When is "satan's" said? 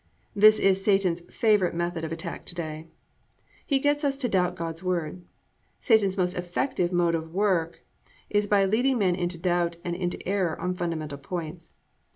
0.83-1.21, 5.79-6.17